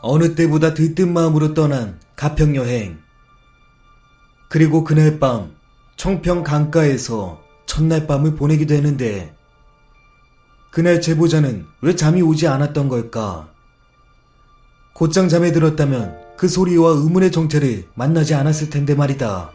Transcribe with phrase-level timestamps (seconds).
[0.00, 2.98] 어느 때보다 들뜬 마음으로 떠난 가평 여행.
[4.48, 5.52] 그리고 그날 밤
[5.96, 9.34] 청평 강가에서 첫날 밤을 보내게 되는데
[10.70, 13.48] 그날 제보자는 왜 잠이 오지 않았던 걸까?
[14.94, 19.52] 곧장 잠에 들었다면 그 소리와 의문의 정체를 만나지 않았을 텐데 말이다.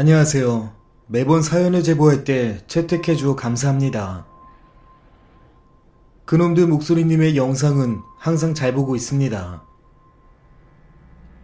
[0.00, 0.72] 안녕하세요.
[1.08, 4.26] 매번 사연을 제보할 때 채택해 주어 감사합니다.
[6.24, 9.64] 그놈들 목소리님의 영상은 항상 잘 보고 있습니다.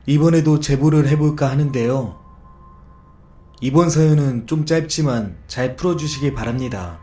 [0.06, 2.16] 이번에도 제보를 해볼까 하는데요.
[3.60, 7.00] 이번 사연은 좀 짧지만 잘 풀어주시기 바랍니다.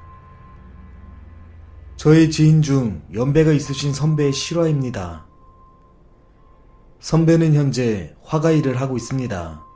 [1.97, 5.25] 저의 지인 중 연배가 있으신 선배의 실화입니다.
[7.01, 9.70] 선배는 현재 화가 일을 하고 있습니다.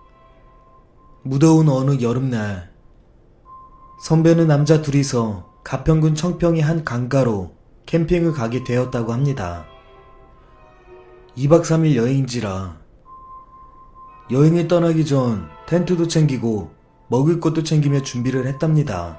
[1.27, 2.71] 무더운 어느 여름날
[4.03, 7.55] 선배는 남자 둘이서 가평군 청평의 한 강가로
[7.87, 9.65] 캠핑을 가게 되었다고 합니다.
[11.35, 12.77] 2박 3일 여행인지라
[14.29, 16.71] 여행을 떠나기 전 텐트도 챙기고
[17.07, 19.17] 먹을 것도 챙기며 준비를 했답니다.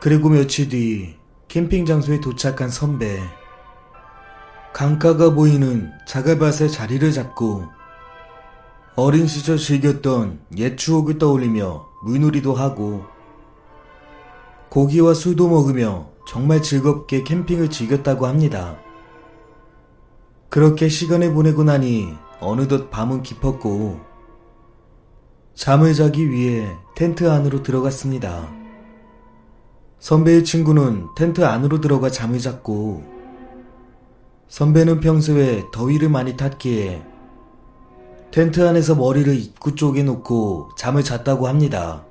[0.00, 1.16] 그리고 며칠 뒤
[1.48, 3.20] 캠핑 장소에 도착한 선배.
[4.72, 7.79] 강가가 보이는 자갈밭에 자리를 잡고
[9.02, 13.04] 어린 시절 즐겼던 옛 추억을 떠올리며 물놀이도 하고
[14.68, 18.76] 고기와 술도 먹으며 정말 즐겁게 캠핑을 즐겼다고 합니다.
[20.50, 24.00] 그렇게 시간을 보내고 나니 어느덧 밤은 깊었고
[25.54, 28.52] 잠을 자기 위해 텐트 안으로 들어갔습니다.
[29.98, 33.02] 선배의 친구는 텐트 안으로 들어가 잠을 잤고
[34.48, 37.09] 선배는 평소에 더위를 많이 탔기에
[38.30, 42.06] 텐트 안에서 머리를 입구 쪽에 놓고 잠을 잤다고 합니다.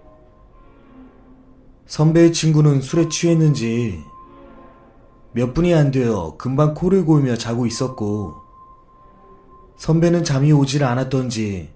[1.87, 4.03] 선배의 친구는 술에 취했는지
[5.31, 8.35] 몇 분이 안 되어 금방 코를 골며 자고 있었고
[9.77, 11.69] 선배는 잠이 오질 않았던지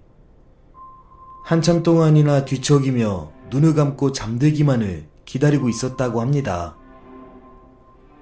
[1.44, 6.76] 한참 동안이나 뒤척이며 눈을 감고 잠들기만을 기다리고 있었다고 합니다.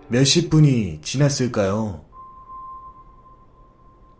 [0.08, 2.11] 몇십 분이 지났을까요?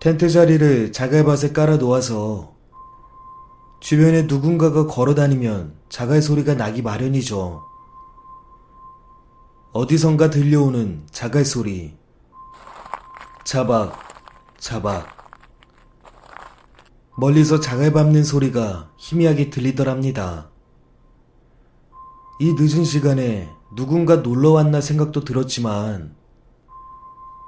[0.03, 2.57] 텐트 자리를 자갈밭에 깔아 놓아서
[3.79, 7.63] 주변에 누군가가 걸어 다니면 자갈 소리가 나기 마련이죠.
[9.71, 11.97] 어디선가 들려오는 자갈 소리.
[13.45, 13.97] 자박,
[14.59, 15.07] 자박.
[17.17, 20.51] 멀리서 자갈 밟는 소리가 희미하게 들리더랍니다.
[22.41, 26.17] 이 늦은 시간에 누군가 놀러 왔나 생각도 들었지만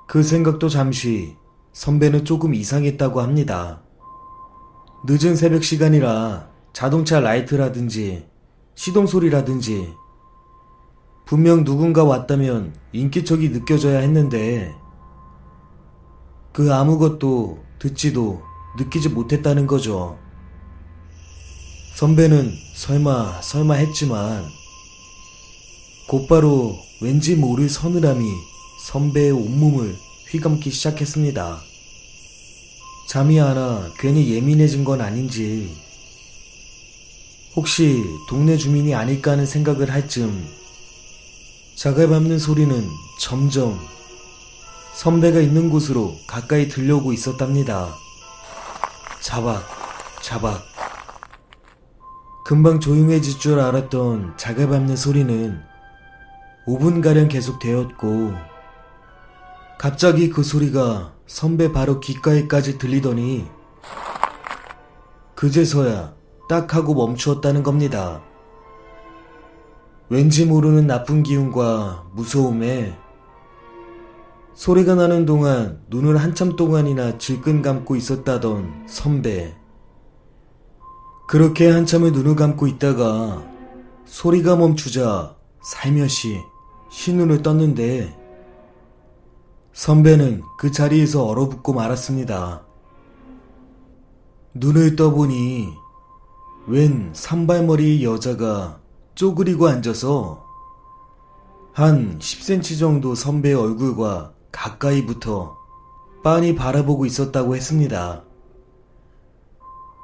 [0.06, 1.36] 그 생각도 잠시
[1.74, 3.82] 선배는 조금 이상했다고 합니다.
[5.06, 8.26] 늦은 새벽 시간이라 자동차 라이트라든지
[8.76, 9.92] 시동 소리라든지
[11.26, 14.72] 분명 누군가 왔다면 인기척이 느껴져야 했는데
[16.52, 18.40] 그 아무것도 듣지도
[18.78, 20.16] 느끼지 못했다는 거죠.
[21.96, 24.44] 선배는 설마 설마 했지만
[26.08, 28.24] 곧바로 왠지 모를 서늘함이
[28.86, 29.96] 선배의 온몸을
[30.34, 31.60] 휘감기 시작했습니다.
[33.06, 35.72] 잠이 안와 괜히 예민해진 건 아닌지
[37.54, 40.44] 혹시 동네 주민이 아닐까 하는 생각을 할 즈음
[41.76, 42.84] 자갈 밟는 소리는
[43.20, 43.78] 점점
[44.94, 47.94] 선배가 있는 곳으로 가까이 들려오고 있었답니다.
[49.20, 49.64] 자박,
[50.20, 50.64] 자박.
[52.44, 55.62] 금방 조용해질 줄 알았던 자갈 밟는 소리는
[56.66, 58.53] 5분가량 계속 되었고
[59.78, 63.46] 갑자기 그 소리가 선배 바로 귓가에까지 들리더니
[65.34, 66.14] 그제서야
[66.48, 68.22] 딱 하고 멈추었다는 겁니다.
[70.08, 72.96] 왠지 모르는 나쁜 기운과 무서움에
[74.54, 79.56] 소리가 나는 동안 눈을 한참 동안이나 질끈 감고 있었다던 선배.
[81.26, 83.42] 그렇게 한참을 눈을 감고 있다가
[84.04, 86.38] 소리가 멈추자 살며시
[86.90, 88.23] 신눈을 떴는데
[89.74, 92.64] 선배는 그 자리에서 얼어붙고 말았습니다.
[94.54, 95.68] 눈을 떠보니
[96.68, 98.78] 웬 산발머리 여자가
[99.16, 100.44] 쪼그리고 앉아서
[101.72, 105.56] 한 10cm 정도 선배의 얼굴과 가까이 붙어
[106.22, 108.22] 빤히 바라보고 있었다고 했습니다.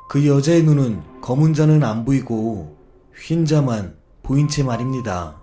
[0.08, 2.76] 그 여자의 눈은 검은 자는 안 보이고
[3.16, 5.40] 흰 자만 보인 채 말입니다.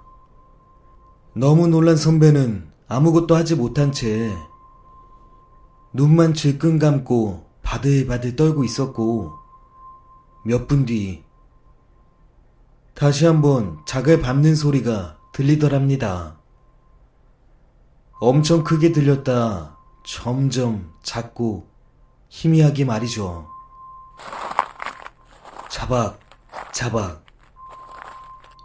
[1.34, 4.36] 너무 놀란 선배는 아무것도 하지 못한 채
[5.94, 9.34] 눈만 질끈 감고 바들바들 떨고 있었고
[10.46, 11.24] 몇 분 뒤
[12.94, 16.40] 다시 한번 작을 밟는 소리가 들리더랍니다.
[18.20, 21.68] 엄청 크게 들렸다 점점 작고
[22.30, 23.48] 희미하게 말이죠.
[25.70, 26.20] 자박,
[26.74, 27.24] 자박.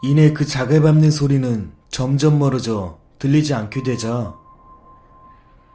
[0.03, 4.37] 이내 그 작을 밟는 소리는 점점 멀어져 들리지 않게 되자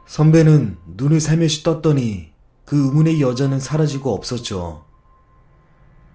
[0.06, 2.34] 선배는 눈을 살며시 떴더니
[2.66, 4.84] 그 의문의 여자는 사라지고 없었죠.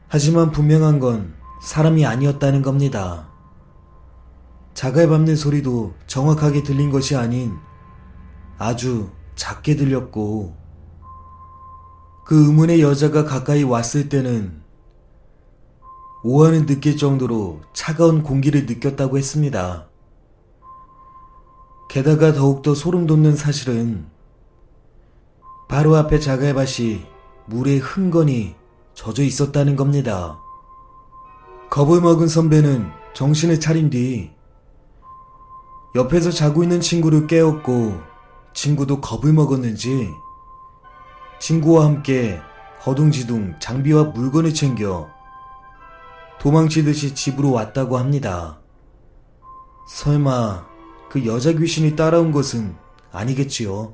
[0.08, 3.32] 하지만 분명한 건 사람이 아니었다는 겁니다.
[4.76, 7.58] 자갈 밟는 소리도 정확하게 들린 것이 아닌
[8.60, 10.56] 아주 작게 들렸고
[12.28, 14.62] 그 의문의 여자가 가까이 왔을 때는
[16.24, 19.88] 오한을 느낄 정도로 차가운 공기를 느꼈다고 했습니다.
[21.90, 24.08] 게다가 더욱더 소름 돋는 사실은
[25.68, 27.06] 바로 앞에 자갈밭이
[27.46, 28.56] 물에 흥건히
[28.94, 30.40] 젖어 있었다는 겁니다.
[31.70, 34.32] 겁을 먹은 선배는 정신을 차린 뒤
[35.96, 38.00] 옆에서 자고 있는 친구를 깨웠고
[38.54, 40.10] 친구도 겁을 먹었는지
[41.40, 42.40] 친구와 함께
[42.86, 45.10] 허둥지둥 장비와 물건을 챙겨
[46.40, 48.60] 도망치듯이 집으로 왔다고 합니다.
[49.88, 50.73] 설마
[51.14, 52.74] 그 여자 귀신이 따라온 것은
[53.12, 53.94] 아니겠지요?